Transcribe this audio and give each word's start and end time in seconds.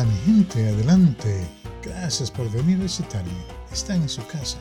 Hola 0.00 0.10
gente, 0.24 0.66
adelante. 0.66 1.46
Gracias 1.82 2.30
por 2.30 2.50
venir 2.50 2.78
a 2.78 2.84
visitarme. 2.84 3.44
Están 3.70 4.00
en 4.00 4.08
su 4.08 4.26
casa. 4.28 4.56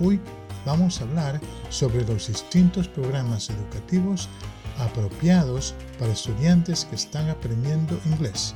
Hoy 0.00 0.20
vamos 0.64 1.00
a 1.00 1.04
hablar 1.04 1.40
sobre 1.68 2.06
los 2.06 2.28
distintos 2.28 2.86
programas 2.86 3.50
educativos 3.50 4.28
apropiados 4.78 5.74
para 5.98 6.12
estudiantes 6.12 6.84
que 6.84 6.94
están 6.94 7.28
aprendiendo 7.28 7.98
inglés. 8.06 8.54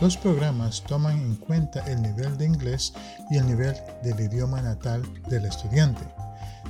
Los 0.00 0.16
programas 0.16 0.82
toman 0.84 1.18
en 1.18 1.36
cuenta 1.36 1.84
el 1.92 2.00
nivel 2.00 2.38
de 2.38 2.46
inglés 2.46 2.94
y 3.30 3.36
el 3.36 3.46
nivel 3.46 3.76
del 4.02 4.18
idioma 4.18 4.62
natal 4.62 5.02
del 5.28 5.44
estudiante. 5.44 6.06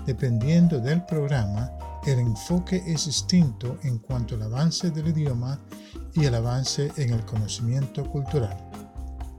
Dependiendo 0.04 0.80
del 0.80 1.04
programa, 1.04 1.70
el 2.06 2.18
enfoque 2.18 2.82
es 2.88 3.06
distinto 3.06 3.78
en 3.84 3.98
cuanto 3.98 4.34
al 4.34 4.42
avance 4.42 4.90
del 4.90 5.06
idioma 5.06 5.60
y 6.14 6.24
el 6.26 6.34
avance 6.34 6.90
en 6.96 7.12
el 7.12 7.24
conocimiento 7.24 8.08
cultural. 8.08 8.56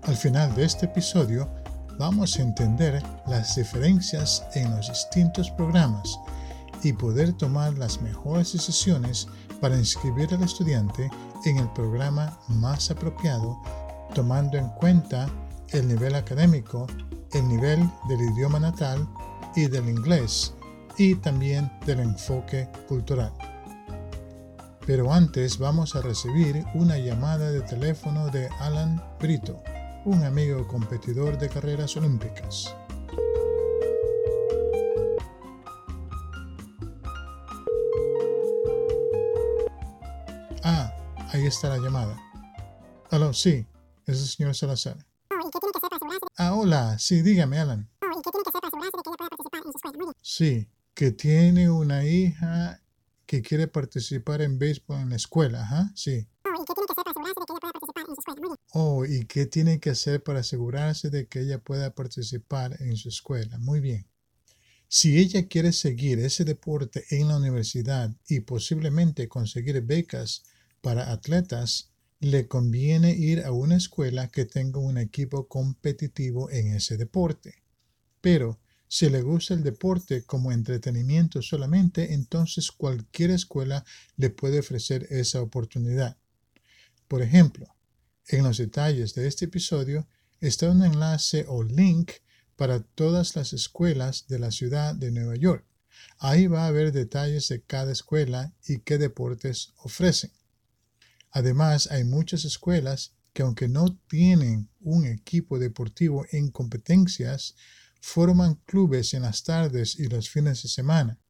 Al 0.04 0.16
final 0.16 0.54
de 0.56 0.66
este 0.66 0.86
episodio 0.86 1.50
vamos 1.98 2.38
a 2.38 2.42
entender 2.42 3.02
las 3.28 3.56
diferencias 3.56 4.44
en 4.56 4.76
los 4.76 4.90
distintos 4.90 5.50
programas 5.52 6.20
y 6.84 6.92
poder 6.94 7.34
tomar 7.34 7.74
las 7.78 8.02
mejores 8.02 8.54
decisiones 8.54 9.28
para 9.62 9.78
inscribir 9.78 10.34
al 10.34 10.44
estudiante 10.44 11.10
en 11.46 11.58
el 11.58 11.70
programa 11.74 12.38
más 12.50 12.92
apropiado, 12.92 13.58
tomando 14.14 14.58
en 14.58 14.68
cuenta 14.70 15.30
el 15.70 15.88
nivel 15.88 16.16
académico, 16.16 16.88
el 17.32 17.48
nivel 17.48 17.90
del 18.10 18.22
idioma 18.22 18.60
natal 18.60 19.08
y 19.56 19.68
del 19.68 19.88
inglés 19.88 20.54
y 20.98 21.16
también 21.16 21.72
del 21.86 22.02
enfoque 22.02 22.68
cultural. 22.88 23.32
Pero 24.86 25.14
antes 25.14 25.60
vamos 25.60 25.96
a 25.96 26.02
recibir 26.02 26.66
una 26.74 26.98
llamada 26.98 27.52
de 27.52 27.62
teléfono 27.62 28.28
de 28.28 28.50
Alan 28.60 29.02
Brito, 29.18 29.64
un 30.04 30.24
amigo 30.26 30.68
competidor 30.68 31.38
de 31.38 31.48
carreras 31.48 31.96
olímpicas. 31.96 32.76
Ah, 40.64 40.94
ahí 41.32 41.46
está 41.46 41.70
la 41.70 41.78
llamada. 41.78 42.20
Aló, 43.10 43.32
sí, 43.32 43.66
es 44.06 44.20
el 44.20 44.28
señor 44.28 44.54
Salazar. 44.54 44.98
Ah, 46.36 46.56
hola, 46.56 47.00
sí, 47.00 47.22
dígame, 47.22 47.58
Alan. 47.58 47.90
Sí, 50.22 50.68
que 50.94 51.12
tiene 51.12 51.70
una 51.70 52.04
hija 52.04 52.83
que 53.34 53.42
quiere 53.42 53.68
participar 53.68 54.44
en 54.44 54.60
béisbol 54.60 55.02
en 55.02 55.10
la 55.10 55.16
escuela, 55.16 55.64
¿ajá? 55.64 55.92
Sí. 55.96 56.28
Oh, 58.74 59.06
¿y 59.06 59.26
qué 59.26 59.48
tiene 59.48 59.80
que 59.80 59.90
hacer 59.90 60.22
para 60.22 60.42
asegurarse 60.42 61.10
de 61.10 61.28
que 61.28 61.40
ella 61.40 61.58
pueda 61.58 61.96
participar 61.96 62.80
en 62.80 62.96
su 62.96 63.10
escuela? 63.10 63.58
Muy 63.58 63.80
bien. 63.80 64.06
Si 64.88 65.18
ella 65.18 65.48
quiere 65.48 65.72
seguir 65.72 66.20
ese 66.20 66.46
deporte 66.46 67.06
en 67.10 67.28
la 67.28 67.38
universidad 67.38 68.16
y 68.28 68.42
posiblemente 68.42 69.28
conseguir 69.28 69.82
becas 69.82 70.44
para 70.82 71.12
atletas, 71.12 71.92
le 72.20 72.48
conviene 72.48 73.14
ir 73.14 73.44
a 73.46 73.52
una 73.52 73.78
escuela 73.78 74.28
que 74.28 74.46
tenga 74.46 74.80
un 74.80 75.00
equipo 75.00 75.48
competitivo 75.48 76.52
en 76.52 76.76
ese 76.76 76.98
deporte. 76.98 77.64
Pero 78.22 78.60
si 78.96 79.10
le 79.10 79.24
gusta 79.24 79.56
el 79.56 79.64
deporte 79.64 80.24
como 80.24 80.52
entretenimiento 80.52 81.42
solamente, 81.42 82.14
entonces 82.14 82.72
cualquier 82.72 83.32
escuela 83.32 83.84
le 84.18 84.30
puede 84.30 84.60
ofrecer 84.60 85.08
esa 85.10 85.42
oportunidad. 85.42 86.16
Por 87.08 87.24
ejemplo, 87.24 87.66
en 88.28 88.44
los 88.44 88.60
detalles 88.60 89.16
de 89.16 89.28
este 89.28 89.46
episodio 89.46 90.08
está 90.42 90.70
un 90.70 90.84
enlace 90.84 91.44
o 91.48 91.64
link 91.64 92.12
para 92.56 92.84
todas 92.84 93.36
las 93.36 93.52
escuelas 93.54 94.28
de 94.28 94.38
la 94.38 94.52
ciudad 94.52 94.94
de 94.94 95.10
Nueva 95.10 95.38
York. 95.38 95.66
Ahí 96.20 96.46
va 96.46 96.66
a 96.66 96.68
haber 96.68 96.92
detalles 96.92 97.48
de 97.48 97.64
cada 97.64 97.92
escuela 97.92 98.54
y 98.68 98.82
qué 98.82 99.00
deportes 99.00 99.74
ofrecen. 99.78 100.30
Además, 101.32 101.90
hay 101.90 102.04
muchas 102.04 102.46
escuelas 102.46 103.16
que 103.34 103.42
aunque 103.42 103.68
no 103.68 103.98
tienen 104.08 104.70
un 104.82 105.08
equipo 105.08 105.58
deportivo 105.58 106.28
en 106.32 106.52
competencias, 106.52 107.56
forman 108.06 108.56
clubes 108.66 109.14
en 109.14 109.22
las 109.22 109.44
tardes 109.46 109.98
y 109.98 110.10
los 110.10 110.30
fines 110.30 110.62
de 110.62 110.68
semana, 110.68 111.22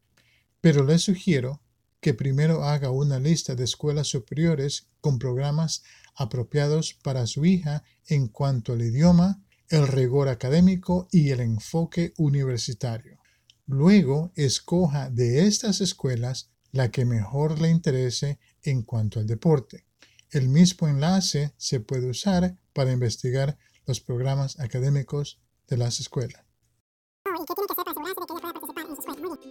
pero 0.59 0.83
les 0.83 1.03
sugiero 1.03 1.61
que 2.01 2.15
primero 2.15 2.63
haga 2.63 2.89
una 2.89 3.19
lista 3.19 3.53
de 3.53 3.63
escuelas 3.63 4.07
superiores 4.07 4.87
con 4.99 5.19
programas 5.19 5.83
apropiados 6.15 6.95
para 6.95 7.27
su 7.27 7.45
hija 7.45 7.83
en 8.07 8.27
cuanto 8.27 8.73
al 8.73 8.81
idioma, 8.81 9.43
el 9.69 9.87
rigor 9.87 10.29
académico 10.29 11.07
y 11.11 11.29
el 11.29 11.41
enfoque 11.41 12.11
universitario. 12.17 13.19
Luego 13.67 14.31
escoja 14.35 15.11
de 15.11 15.45
estas 15.45 15.79
escuelas 15.79 16.49
la 16.71 16.89
que 16.89 17.05
mejor 17.05 17.61
le 17.61 17.69
interese 17.69 18.39
en 18.63 18.81
cuanto 18.81 19.19
al 19.19 19.27
deporte. 19.27 19.85
El 20.31 20.49
mismo 20.49 20.87
enlace 20.87 21.53
se 21.57 21.79
puede 21.79 22.09
usar 22.09 22.57
para 22.73 22.91
investigar 22.91 23.59
los 23.85 24.01
programas 24.01 24.59
académicos 24.59 25.39
de 25.67 25.77
las 25.77 25.99
escuelas. 25.99 26.43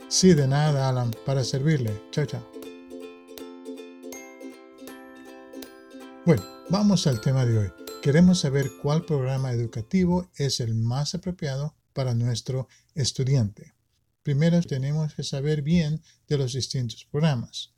Sí, 0.08 0.34
de 0.34 0.46
nada, 0.46 0.88
Alan, 0.88 1.10
para 1.26 1.42
servirle. 1.42 2.02
Chao, 2.10 2.26
chao. 2.26 2.52
Bueno, 6.24 6.42
vamos 6.70 7.06
al 7.06 7.20
tema 7.20 7.44
de 7.44 7.58
hoy. 7.58 7.72
Queremos 8.02 8.40
saber 8.40 8.70
cuál 8.80 9.04
programa 9.04 9.52
educativo 9.52 10.28
es 10.36 10.60
el 10.60 10.74
más 10.74 11.14
apropiado 11.14 11.74
para 11.92 12.14
nuestro 12.14 12.68
estudiante. 12.94 13.74
Primero 14.22 14.60
tenemos 14.62 15.14
que 15.14 15.24
saber 15.24 15.62
bien 15.62 16.00
de 16.28 16.38
los 16.38 16.52
distintos 16.52 17.04
programas. 17.10 17.72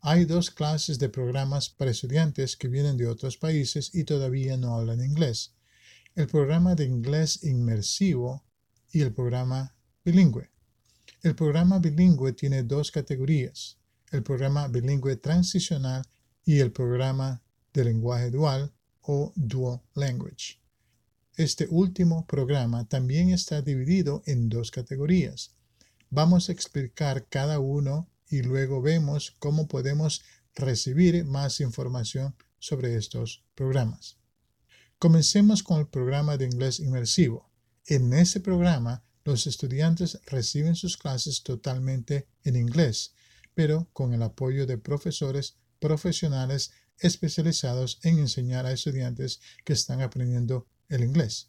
Hay 0.00 0.24
dos 0.24 0.50
clases 0.50 0.98
de 0.98 1.08
programas 1.08 1.68
para 1.68 1.90
estudiantes 1.90 2.56
que 2.56 2.68
vienen 2.68 2.96
de 2.96 3.06
otros 3.06 3.36
países 3.36 3.94
y 3.94 4.04
todavía 4.04 4.56
no 4.56 4.74
hablan 4.74 5.04
inglés. 5.04 5.54
El 6.14 6.26
programa 6.26 6.74
de 6.74 6.84
inglés 6.84 7.44
inmersivo 7.44 8.44
y 8.92 9.02
el 9.02 9.12
programa 9.12 9.74
bilingüe. 10.04 10.50
El 11.22 11.34
programa 11.34 11.78
bilingüe 11.78 12.32
tiene 12.32 12.62
dos 12.62 12.90
categorías, 12.90 13.78
el 14.10 14.22
programa 14.22 14.68
bilingüe 14.68 15.16
transicional 15.16 16.02
y 16.44 16.60
el 16.60 16.72
programa 16.72 17.42
de 17.72 17.84
lenguaje 17.84 18.30
dual 18.30 18.72
o 19.02 19.32
dual 19.36 19.80
language. 19.94 20.60
Este 21.36 21.66
último 21.70 22.26
programa 22.26 22.88
también 22.88 23.30
está 23.30 23.62
dividido 23.62 24.22
en 24.26 24.48
dos 24.48 24.70
categorías. 24.70 25.54
Vamos 26.10 26.48
a 26.48 26.52
explicar 26.52 27.26
cada 27.28 27.60
uno 27.60 28.08
y 28.28 28.42
luego 28.42 28.82
vemos 28.82 29.36
cómo 29.38 29.68
podemos 29.68 30.22
recibir 30.54 31.24
más 31.24 31.60
información 31.60 32.34
sobre 32.58 32.96
estos 32.96 33.44
programas. 33.54 34.16
Comencemos 34.98 35.62
con 35.62 35.78
el 35.78 35.86
programa 35.86 36.36
de 36.36 36.46
inglés 36.46 36.80
inmersivo. 36.80 37.47
En 37.90 38.12
ese 38.12 38.40
programa, 38.40 39.02
los 39.24 39.46
estudiantes 39.46 40.20
reciben 40.26 40.76
sus 40.76 40.98
clases 40.98 41.42
totalmente 41.42 42.28
en 42.44 42.54
inglés, 42.54 43.14
pero 43.54 43.88
con 43.94 44.12
el 44.12 44.22
apoyo 44.22 44.66
de 44.66 44.76
profesores 44.76 45.56
profesionales 45.78 46.70
especializados 46.98 47.98
en 48.02 48.18
enseñar 48.18 48.66
a 48.66 48.72
estudiantes 48.72 49.40
que 49.64 49.72
están 49.72 50.02
aprendiendo 50.02 50.68
el 50.90 51.02
inglés. 51.02 51.48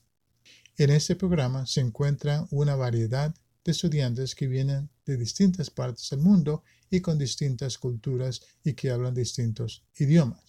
En 0.78 0.92
este 0.92 1.18
programa 1.18 1.66
se 1.66 1.82
encuentra 1.82 2.48
una 2.52 2.78
variedad 2.78 3.36
de 3.66 3.72
estudiantes 3.74 4.34
que 4.34 4.48
vienen 4.48 4.90
de 5.06 5.18
distintas 5.18 5.70
partes 5.70 6.10
del 6.10 6.22
mundo 6.22 6.64
y 6.90 7.02
con 7.02 7.20
distintas 7.20 7.78
culturas 7.78 8.42
y 8.64 8.76
que 8.76 8.92
hablan 8.92 9.14
distintos 9.14 9.84
idiomas. 9.98 10.49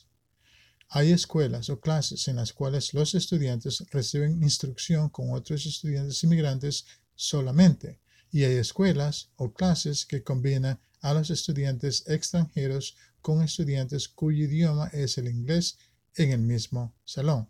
Hay 0.92 1.12
escuelas 1.12 1.70
o 1.70 1.78
clases 1.78 2.26
en 2.26 2.34
las 2.34 2.52
cuales 2.52 2.94
los 2.94 3.14
estudiantes 3.14 3.84
reciben 3.92 4.42
instrucción 4.42 5.08
con 5.08 5.30
otros 5.30 5.64
estudiantes 5.64 6.24
inmigrantes 6.24 6.84
solamente, 7.14 8.00
y 8.32 8.42
hay 8.42 8.56
escuelas 8.56 9.30
o 9.36 9.52
clases 9.52 10.04
que 10.04 10.24
combinan 10.24 10.80
a 11.00 11.14
los 11.14 11.30
estudiantes 11.30 12.08
extranjeros 12.08 12.96
con 13.20 13.40
estudiantes 13.40 14.08
cuyo 14.08 14.46
idioma 14.46 14.88
es 14.88 15.16
el 15.16 15.28
inglés 15.28 15.78
en 16.16 16.32
el 16.32 16.40
mismo 16.40 16.92
salón. 17.04 17.48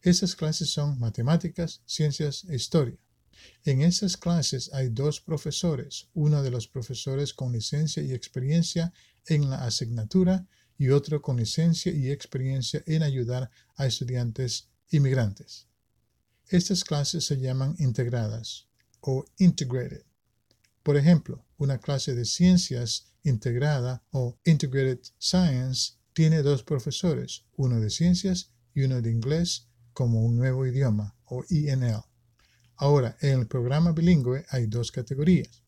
Esas 0.00 0.34
clases 0.34 0.70
son 0.70 0.98
matemáticas, 0.98 1.82
ciencias 1.84 2.46
e 2.48 2.56
historia. 2.56 2.96
En 3.64 3.82
esas 3.82 4.16
clases 4.16 4.72
hay 4.72 4.88
dos 4.88 5.20
profesores, 5.20 6.08
uno 6.14 6.42
de 6.42 6.50
los 6.50 6.66
profesores 6.66 7.34
con 7.34 7.52
licencia 7.52 8.02
y 8.02 8.14
experiencia 8.14 8.94
en 9.26 9.50
la 9.50 9.66
asignatura 9.66 10.46
y 10.78 10.90
otro 10.90 11.20
con 11.20 11.36
licencia 11.36 11.92
y 11.92 12.10
experiencia 12.10 12.82
en 12.86 13.02
ayudar 13.02 13.50
a 13.76 13.86
estudiantes 13.86 14.68
inmigrantes. 14.90 15.66
Estas 16.46 16.84
clases 16.84 17.26
se 17.26 17.36
llaman 17.36 17.74
integradas 17.78 18.68
o 19.00 19.24
integrated. 19.36 20.04
Por 20.82 20.96
ejemplo, 20.96 21.44
una 21.58 21.78
clase 21.78 22.14
de 22.14 22.24
ciencias 22.24 23.12
integrada 23.24 24.02
o 24.12 24.38
integrated 24.44 25.00
science 25.18 25.94
tiene 26.14 26.42
dos 26.42 26.62
profesores, 26.62 27.44
uno 27.56 27.80
de 27.80 27.90
ciencias 27.90 28.52
y 28.72 28.82
uno 28.82 29.02
de 29.02 29.10
inglés 29.10 29.68
como 29.92 30.24
un 30.24 30.36
nuevo 30.36 30.64
idioma 30.64 31.16
o 31.24 31.44
INL. 31.50 32.02
Ahora, 32.76 33.16
en 33.20 33.40
el 33.40 33.46
programa 33.48 33.92
bilingüe 33.92 34.46
hay 34.50 34.66
dos 34.66 34.92
categorías. 34.92 35.64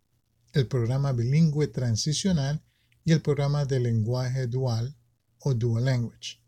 El 0.52 0.68
programa 0.68 1.12
bilingüe 1.12 1.66
transicional 1.66 2.62
y 3.04 3.12
el 3.12 3.20
programa 3.20 3.64
de 3.64 3.80
lenguaje 3.80 4.46
dual 4.46 4.96
o 5.40 5.54
dual 5.54 5.84
language. 5.84 6.38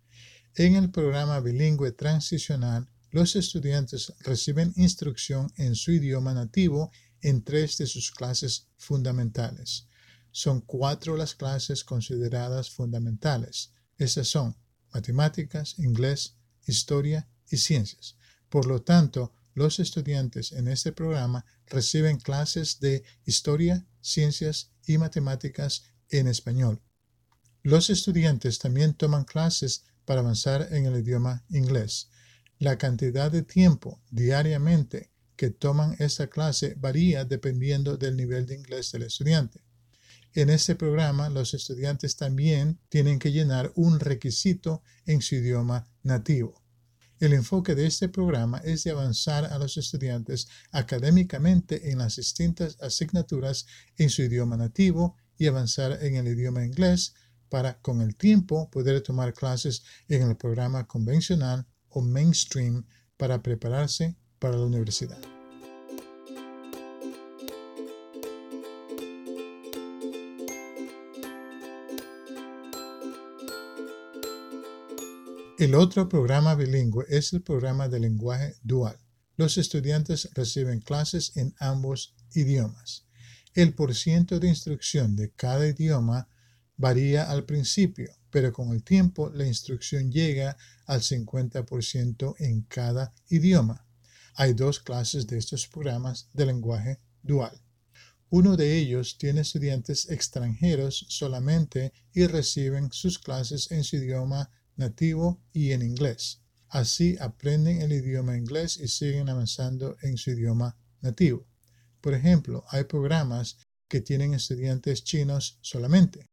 En 0.55 0.77
el 0.77 0.91
programa 0.91 1.41
bilingüe 1.41 1.93
transicional, 1.93 2.89
los 3.11 3.37
estudiantes 3.37 4.13
reciben 4.21 4.73
instrucción 4.77 5.53
en 5.57 5.75
su 5.75 5.93
idioma 5.93 6.35
nativo 6.35 6.91
en 7.21 7.43
tres 7.43 7.79
de 7.79 7.87
sus 7.87 8.11
clases 8.11 8.69
fundamentales. 8.77 9.87
Son 10.31 10.61
cuatro 10.61 11.17
las 11.17 11.35
clases 11.35 11.85
consideradas 11.85 12.71
fundamentales. 12.71 13.73
Esas 13.99 14.29
son 14.29 14.57
matemáticas, 14.93 15.79
inglés, 15.79 16.37
historia 16.67 17.29
y 17.51 17.59
ciencias. 17.59 18.17
Por 18.49 18.67
lo 18.67 18.83
tanto, 18.83 19.35
los 19.55 19.79
estudiantes 19.79 20.53
en 20.53 20.69
este 20.69 20.93
programa 20.93 21.45
reciben 21.67 22.19
clases 22.19 22.81
de 22.81 23.05
historia, 23.27 23.87
ciencias 24.01 24.71
y 24.87 24.99
matemáticas 24.99 25.85
en 26.09 26.27
español. 26.27 26.81
Los 27.65 27.91
estudiantes 27.91 28.59
también 28.59 28.95
toman 28.95 29.25
clases 29.25 29.85
para 30.05 30.21
avanzar 30.21 30.69
en 30.73 30.87
el 30.87 30.97
idioma 30.97 31.45
inglés. 31.51 32.09
La 32.59 32.77
cantidad 32.77 33.31
de 33.31 33.43
tiempo 33.43 34.01
diariamente 34.11 35.11
que 35.37 35.51
toman 35.51 35.95
esta 36.01 36.27
clase 36.27 36.75
varía 36.77 37.25
dependiendo 37.25 37.97
del 37.97 38.17
nivel 38.17 38.47
de 38.47 38.57
inglés 38.57 38.91
del 38.91 39.05
estudiante. 39.05 39.61
En 40.35 40.51
este 40.51 40.75
programa, 40.75 41.29
los 41.29 41.55
estudiantes 41.55 42.17
también 42.17 42.81
tienen 42.89 43.19
que 43.19 43.33
llenar 43.33 43.71
un 43.77 44.01
requisito 44.01 44.83
en 45.07 45.21
su 45.23 45.37
idioma 45.37 45.87
nativo. 46.03 46.63
El 47.21 47.33
enfoque 47.33 47.77
de 47.77 47.87
este 47.87 48.09
programa 48.09 48.59
es 48.65 48.83
de 48.83 48.91
avanzar 48.91 49.45
a 49.45 49.59
los 49.59 49.77
estudiantes 49.77 50.49
académicamente 50.73 51.93
en 51.93 51.99
las 51.99 52.17
distintas 52.17 52.77
asignaturas 52.81 53.67
en 53.99 54.11
su 54.11 54.23
idioma 54.23 54.57
nativo 54.57 55.17
y 55.39 55.47
avanzar 55.47 56.03
en 56.03 56.17
el 56.17 56.27
idioma 56.27 56.65
inglés 56.65 57.15
para 57.53 57.79
con 57.83 58.01
el 58.01 58.17
tiempo 58.17 58.71
poder 58.71 59.03
tomar 59.03 59.35
clases 59.35 59.83
en 60.09 60.23
el 60.23 60.37
programa 60.39 60.87
convencional 60.87 61.67
o 61.91 62.01
mainstream 62.01 62.87
para 63.19 63.43
prepararse 63.43 64.17
para 64.39 64.57
la 64.57 64.65
universidad. 64.65 65.21
El 75.59 75.75
otro 75.75 76.09
programa 76.09 76.55
bilingüe 76.55 77.05
es 77.11 77.35
el 77.35 77.43
programa 77.43 77.87
de 77.87 78.01
lenguaje 78.01 78.57
dual. 78.63 78.97
Los 79.37 79.59
estudiantes 79.59 80.31
reciben 80.33 80.81
clases 80.81 81.37
en 81.37 81.55
ambos 81.59 82.15
idiomas. 82.33 83.05
El 83.53 83.75
porciento 83.75 84.41
de 84.41 84.49
instrucción 84.49 85.17
de 85.17 85.33
cada 85.33 85.69
idioma 85.69 86.29
varía 86.77 87.31
al 87.31 87.45
principio, 87.45 88.15
pero 88.31 88.53
con 88.53 88.73
el 88.73 88.83
tiempo 88.83 89.31
la 89.31 89.47
instrucción 89.47 90.11
llega 90.11 90.57
al 90.87 91.01
50% 91.01 92.35
en 92.39 92.63
cada 92.63 93.15
idioma. 93.29 93.87
Hay 94.35 94.55
dos 94.55 94.81
clases 94.81 95.27
de 95.27 95.39
estos 95.39 95.69
programas 95.69 96.29
de 96.33 96.47
lenguaje 96.47 97.01
dual. 97.23 97.61
Uno 98.31 98.57
de 98.57 98.79
ellos 98.79 99.19
tiene 99.19 99.43
estudiantes 99.43 100.09
extranjeros 100.09 101.05
solamente 101.09 101.93
y 102.15 102.27
reciben 102.27 102.91
sus 102.91 103.19
clases 103.19 103.71
en 103.71 103.85
su 103.85 103.97
idioma 103.97 104.51
nativo 104.77 105.43
y 105.53 105.73
en 105.73 105.83
inglés. 105.83 106.41
Así 106.69 107.19
aprenden 107.21 107.83
el 107.83 107.93
idioma 107.93 108.35
inglés 108.35 108.79
y 108.79 108.89
siguen 108.89 109.29
avanzando 109.29 109.99
en 110.01 110.17
su 110.17 110.31
idioma 110.31 110.79
nativo. 111.03 111.47
Por 112.01 112.15
ejemplo, 112.15 112.65
hay 112.71 112.85
programas 112.85 113.59
que 113.87 114.01
tienen 114.01 114.33
estudiantes 114.33 115.05
chinos 115.05 115.59
solamente. 115.61 116.32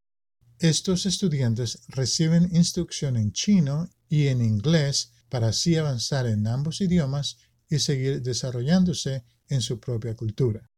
Estos 0.60 1.06
estudiantes 1.06 1.84
reciben 1.88 2.54
instrucción 2.54 3.16
en 3.16 3.32
chino 3.32 3.90
y 4.10 4.28
en 4.28 4.42
inglés 4.42 5.14
para 5.30 5.48
así 5.48 5.78
avanzar 5.78 6.28
en 6.28 6.46
ambos 6.48 6.82
idiomas 6.82 7.38
y 7.70 7.80
seguir 7.80 8.22
desarrollándose 8.22 9.24
en 9.48 9.62
su 9.62 9.80
propia 9.80 10.18
cultura. 10.18 10.70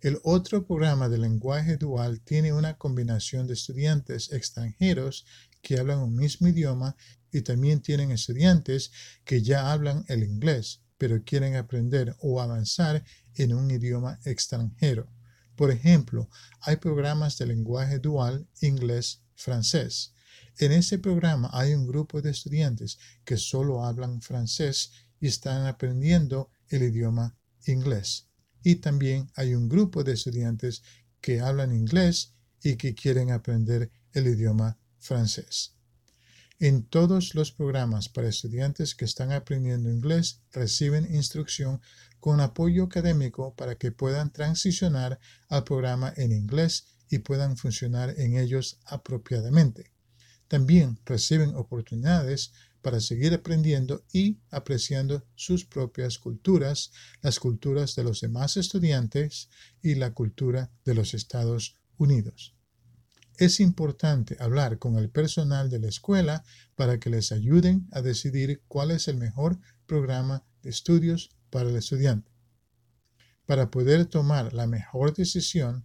El 0.00 0.18
otro 0.24 0.66
programa 0.66 1.08
de 1.08 1.18
lenguaje 1.18 1.76
dual 1.76 2.22
tiene 2.22 2.52
una 2.52 2.76
combinación 2.76 3.46
de 3.46 3.54
estudiantes 3.54 4.32
extranjeros 4.32 5.24
que 5.62 5.78
hablan 5.78 6.00
un 6.00 6.16
mismo 6.16 6.48
idioma 6.48 6.96
y 7.30 7.42
también 7.42 7.82
tienen 7.82 8.10
estudiantes 8.10 8.90
que 9.24 9.42
ya 9.42 9.70
hablan 9.70 10.04
el 10.08 10.24
inglés, 10.24 10.80
pero 10.98 11.22
quieren 11.22 11.54
aprender 11.54 12.16
o 12.18 12.40
avanzar 12.40 13.04
en 13.36 13.54
un 13.54 13.70
idioma 13.70 14.18
extranjero. 14.24 15.08
Por 15.60 15.70
ejemplo, 15.70 16.30
hay 16.62 16.76
programas 16.76 17.36
de 17.36 17.44
lenguaje 17.44 17.98
dual 17.98 18.48
inglés-francés. 18.62 20.14
En 20.56 20.72
ese 20.72 20.98
programa 20.98 21.50
hay 21.52 21.74
un 21.74 21.86
grupo 21.86 22.22
de 22.22 22.30
estudiantes 22.30 22.98
que 23.26 23.36
solo 23.36 23.84
hablan 23.84 24.22
francés 24.22 24.90
y 25.20 25.26
están 25.26 25.66
aprendiendo 25.66 26.50
el 26.70 26.84
idioma 26.84 27.36
inglés. 27.66 28.26
Y 28.62 28.76
también 28.76 29.30
hay 29.34 29.54
un 29.54 29.68
grupo 29.68 30.02
de 30.02 30.14
estudiantes 30.14 30.82
que 31.20 31.42
hablan 31.42 31.74
inglés 31.74 32.32
y 32.62 32.76
que 32.76 32.94
quieren 32.94 33.30
aprender 33.30 33.90
el 34.14 34.28
idioma 34.28 34.78
francés. 34.98 35.74
En 36.58 36.84
todos 36.84 37.34
los 37.34 37.52
programas 37.52 38.08
para 38.08 38.28
estudiantes 38.28 38.94
que 38.94 39.04
están 39.04 39.30
aprendiendo 39.30 39.90
inglés 39.90 40.40
reciben 40.52 41.14
instrucción 41.14 41.82
con 42.20 42.40
apoyo 42.40 42.84
académico 42.84 43.54
para 43.54 43.76
que 43.76 43.92
puedan 43.92 44.32
transicionar 44.32 45.18
al 45.48 45.64
programa 45.64 46.12
en 46.16 46.32
inglés 46.32 46.86
y 47.08 47.18
puedan 47.18 47.56
funcionar 47.56 48.14
en 48.18 48.36
ellos 48.36 48.78
apropiadamente. 48.84 49.90
También 50.46 50.98
reciben 51.04 51.54
oportunidades 51.54 52.52
para 52.82 53.00
seguir 53.00 53.34
aprendiendo 53.34 54.04
y 54.12 54.38
apreciando 54.50 55.24
sus 55.34 55.64
propias 55.64 56.18
culturas, 56.18 56.92
las 57.20 57.38
culturas 57.38 57.94
de 57.94 58.04
los 58.04 58.20
demás 58.20 58.56
estudiantes 58.56 59.48
y 59.82 59.94
la 59.94 60.12
cultura 60.12 60.70
de 60.84 60.94
los 60.94 61.14
Estados 61.14 61.76
Unidos. 61.98 62.54
Es 63.36 63.60
importante 63.60 64.36
hablar 64.38 64.78
con 64.78 64.96
el 64.98 65.08
personal 65.08 65.70
de 65.70 65.78
la 65.78 65.88
escuela 65.88 66.44
para 66.74 66.98
que 66.98 67.10
les 67.10 67.32
ayuden 67.32 67.88
a 67.92 68.02
decidir 68.02 68.62
cuál 68.68 68.90
es 68.90 69.08
el 69.08 69.16
mejor 69.16 69.58
programa 69.86 70.44
de 70.62 70.70
estudios 70.70 71.30
para 71.50 71.70
el 71.70 71.76
estudiante. 71.76 72.30
Para 73.46 73.70
poder 73.70 74.06
tomar 74.06 74.52
la 74.52 74.66
mejor 74.66 75.12
decisión, 75.14 75.84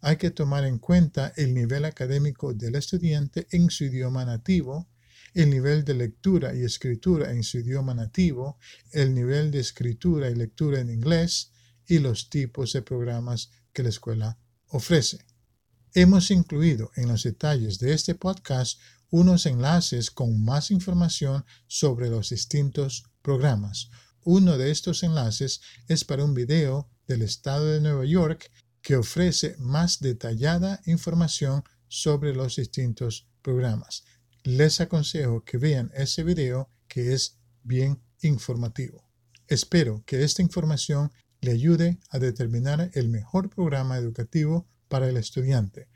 hay 0.00 0.16
que 0.16 0.30
tomar 0.30 0.64
en 0.64 0.78
cuenta 0.78 1.32
el 1.36 1.54
nivel 1.54 1.84
académico 1.84 2.52
del 2.52 2.74
estudiante 2.74 3.46
en 3.50 3.70
su 3.70 3.84
idioma 3.84 4.24
nativo, 4.24 4.88
el 5.34 5.50
nivel 5.50 5.84
de 5.84 5.94
lectura 5.94 6.54
y 6.54 6.62
escritura 6.62 7.32
en 7.32 7.42
su 7.42 7.58
idioma 7.58 7.94
nativo, 7.94 8.58
el 8.92 9.14
nivel 9.14 9.50
de 9.50 9.60
escritura 9.60 10.30
y 10.30 10.34
lectura 10.34 10.80
en 10.80 10.90
inglés 10.90 11.52
y 11.86 11.98
los 11.98 12.30
tipos 12.30 12.72
de 12.72 12.82
programas 12.82 13.50
que 13.72 13.82
la 13.82 13.88
escuela 13.88 14.38
ofrece. 14.68 15.18
Hemos 15.94 16.30
incluido 16.30 16.90
en 16.96 17.08
los 17.08 17.22
detalles 17.22 17.78
de 17.78 17.94
este 17.94 18.14
podcast 18.14 18.78
unos 19.10 19.46
enlaces 19.46 20.10
con 20.10 20.44
más 20.44 20.70
información 20.70 21.44
sobre 21.66 22.10
los 22.10 22.30
distintos 22.30 23.04
programas. 23.22 23.90
Uno 24.28 24.58
de 24.58 24.72
estos 24.72 25.04
enlaces 25.04 25.60
es 25.86 26.04
para 26.04 26.24
un 26.24 26.34
video 26.34 26.90
del 27.06 27.22
estado 27.22 27.66
de 27.66 27.80
Nueva 27.80 28.04
York 28.04 28.50
que 28.82 28.96
ofrece 28.96 29.54
más 29.60 30.00
detallada 30.00 30.80
información 30.84 31.62
sobre 31.86 32.34
los 32.34 32.56
distintos 32.56 33.28
programas. 33.40 34.02
Les 34.42 34.80
aconsejo 34.80 35.44
que 35.44 35.58
vean 35.58 35.92
ese 35.94 36.24
video 36.24 36.68
que 36.88 37.12
es 37.12 37.38
bien 37.62 38.02
informativo. 38.20 39.08
Espero 39.46 40.02
que 40.04 40.24
esta 40.24 40.42
información 40.42 41.12
le 41.40 41.52
ayude 41.52 42.00
a 42.10 42.18
determinar 42.18 42.90
el 42.94 43.08
mejor 43.08 43.48
programa 43.48 43.96
educativo 43.96 44.66
para 44.88 45.08
el 45.08 45.18
estudiante. 45.18 45.88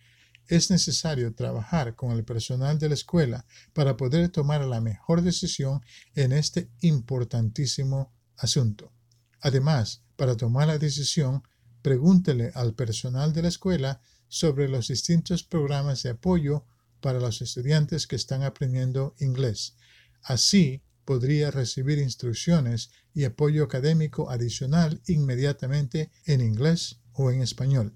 Es 0.46 0.70
necesario 0.70 1.34
trabajar 1.34 1.96
con 1.96 2.12
el 2.12 2.24
personal 2.24 2.78
de 2.78 2.90
la 2.90 2.94
escuela 2.94 3.44
para 3.72 3.96
poder 3.96 4.28
tomar 4.28 4.64
la 4.64 4.80
mejor 4.80 5.22
decisión 5.22 5.80
en 6.14 6.30
este 6.30 6.70
importantísimo 6.80 8.12
asunto. 8.40 8.92
Además, 9.40 10.02
para 10.16 10.36
tomar 10.36 10.66
la 10.66 10.78
decisión, 10.78 11.42
pregúntele 11.82 12.50
al 12.54 12.74
personal 12.74 13.32
de 13.32 13.42
la 13.42 13.48
escuela 13.48 14.00
sobre 14.28 14.68
los 14.68 14.88
distintos 14.88 15.42
programas 15.42 16.02
de 16.02 16.10
apoyo 16.10 16.64
para 17.00 17.20
los 17.20 17.40
estudiantes 17.42 18.06
que 18.06 18.16
están 18.16 18.42
aprendiendo 18.42 19.14
inglés. 19.18 19.76
Así 20.22 20.82
podría 21.04 21.50
recibir 21.50 21.98
instrucciones 21.98 22.90
y 23.14 23.24
apoyo 23.24 23.64
académico 23.64 24.30
adicional 24.30 25.00
inmediatamente 25.06 26.10
en 26.26 26.40
inglés 26.40 27.00
o 27.12 27.30
en 27.30 27.42
español. 27.42 27.94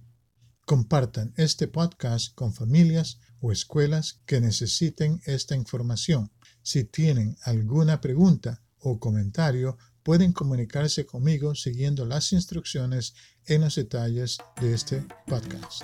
Compartan 0.64 1.34
este 1.36 1.68
podcast 1.68 2.34
con 2.34 2.54
familias 2.54 3.20
o 3.40 3.52
escuelas 3.52 4.20
que 4.24 4.40
necesiten 4.40 5.20
esta 5.26 5.54
información. 5.54 6.32
Si 6.62 6.84
tienen 6.84 7.36
alguna 7.42 8.00
pregunta 8.00 8.62
o 8.78 8.98
comentario, 8.98 9.76
pueden 10.04 10.32
comunicarse 10.32 11.06
conmigo 11.06 11.54
siguiendo 11.54 12.04
las 12.04 12.32
instrucciones 12.32 13.14
en 13.46 13.62
los 13.62 13.74
detalles 13.74 14.38
de 14.60 14.74
este 14.74 15.04
podcast. 15.26 15.82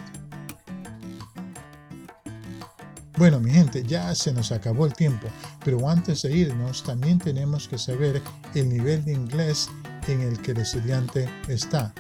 Bueno, 3.17 3.41
mi 3.41 3.51
gente, 3.51 3.83
ya 3.83 4.15
se 4.15 4.33
nos 4.33 4.53
acabó 4.53 4.87
el 4.87 4.95
tiempo, 4.95 5.27
pero 5.65 5.89
antes 5.89 6.23
de 6.23 6.35
irnos 6.35 6.83
también 6.83 7.19
tenemos 7.19 7.69
que 7.69 7.77
saber 7.77 8.23
el 8.55 8.69
nivel 8.69 9.05
de 9.05 9.13
inglés 9.13 9.69
en 10.07 10.23
el 10.23 10.41
que 10.41 10.53
el 10.53 10.59
estudiante 10.59 11.29
está. 11.49 11.93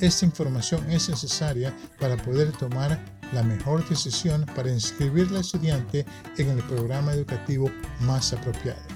Esta 0.00 0.24
información 0.24 0.90
es 0.90 1.08
necesaria 1.08 1.72
para 2.00 2.16
poder 2.16 2.50
tomar 2.52 2.98
la 3.32 3.42
mejor 3.42 3.88
decisión 3.88 4.44
para 4.56 4.70
inscribir 4.70 5.28
al 5.28 5.36
estudiante 5.36 6.04
en 6.36 6.50
el 6.50 6.62
programa 6.64 7.12
educativo 7.12 7.70
más 8.00 8.32
apropiado. 8.32 8.91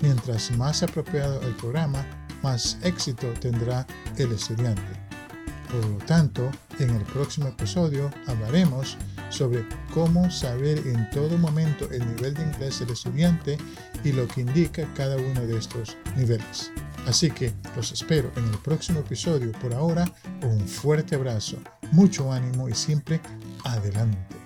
Mientras 0.00 0.50
más 0.52 0.82
apropiado 0.82 1.40
el 1.42 1.54
programa, 1.56 2.06
más 2.42 2.78
éxito 2.82 3.28
tendrá 3.40 3.86
el 4.16 4.32
estudiante. 4.32 4.82
Por 5.70 5.84
lo 5.86 5.98
tanto, 5.98 6.50
en 6.78 6.90
el 6.90 7.02
próximo 7.04 7.48
episodio 7.48 8.10
hablaremos 8.26 8.96
sobre 9.28 9.64
cómo 9.94 10.30
saber 10.30 10.78
en 10.78 11.08
todo 11.10 11.38
momento 11.38 11.88
el 11.90 12.06
nivel 12.14 12.34
de 12.34 12.42
inglés 12.42 12.80
del 12.80 12.90
estudiante 12.90 13.56
y 14.02 14.12
lo 14.12 14.26
que 14.26 14.40
indica 14.40 14.88
cada 14.94 15.16
uno 15.16 15.42
de 15.42 15.58
estos 15.58 15.96
niveles. 16.16 16.72
Así 17.06 17.30
que 17.30 17.52
los 17.76 17.92
espero 17.92 18.32
en 18.36 18.44
el 18.44 18.58
próximo 18.58 19.00
episodio. 19.00 19.52
Por 19.52 19.72
ahora, 19.74 20.12
un 20.42 20.66
fuerte 20.66 21.14
abrazo, 21.14 21.58
mucho 21.92 22.32
ánimo 22.32 22.68
y 22.68 22.74
siempre 22.74 23.20
adelante. 23.64 24.36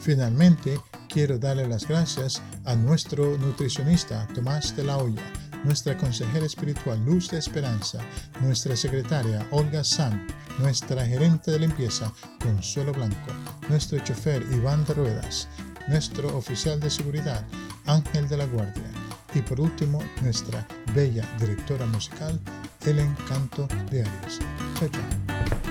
Finalmente, 0.00 0.78
quiero 1.14 1.38
darle 1.38 1.68
las 1.68 1.86
gracias 1.86 2.42
a 2.64 2.74
nuestro 2.74 3.38
nutricionista 3.38 4.26
Tomás 4.34 4.76
de 4.76 4.82
la 4.82 4.98
Hoya, 4.98 5.22
nuestra 5.62 5.96
consejera 5.96 6.44
espiritual 6.44 7.04
Luz 7.04 7.30
de 7.30 7.38
Esperanza, 7.38 8.00
nuestra 8.40 8.74
secretaria 8.74 9.46
Olga 9.52 9.84
San, 9.84 10.26
nuestra 10.58 11.06
gerente 11.06 11.52
de 11.52 11.60
limpieza 11.60 12.12
Consuelo 12.42 12.92
Blanco, 12.92 13.32
nuestro 13.68 14.00
chofer 14.00 14.44
Iván 14.50 14.84
de 14.86 14.94
Ruedas, 14.94 15.48
nuestro 15.86 16.36
oficial 16.36 16.80
de 16.80 16.90
seguridad 16.90 17.46
Ángel 17.86 18.28
de 18.28 18.36
la 18.36 18.46
Guardia 18.46 18.90
y 19.36 19.40
por 19.40 19.60
último 19.60 20.02
nuestra 20.20 20.66
bella 20.96 21.24
directora 21.38 21.86
musical 21.86 22.40
El 22.84 22.98
Encanto 22.98 23.68
de 23.88 24.00
Arias. 24.00 24.40
Chao, 24.80 24.88
chao. 24.88 25.63